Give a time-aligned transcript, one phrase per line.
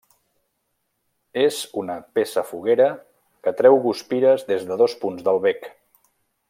[1.41, 2.89] És una peça foguera
[3.49, 5.75] que treu guspires des de dos punts del bec.